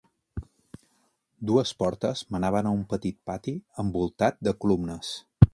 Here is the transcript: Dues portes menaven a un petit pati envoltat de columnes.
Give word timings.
Dues 1.49 1.73
portes 1.83 2.25
menaven 2.37 2.71
a 2.71 2.73
un 2.81 2.83
petit 2.97 3.21
pati 3.31 3.57
envoltat 3.85 4.45
de 4.49 4.59
columnes. 4.65 5.17